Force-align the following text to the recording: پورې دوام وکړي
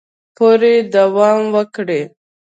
پورې 0.37 0.73
دوام 0.93 1.39
وکړي 1.55 2.01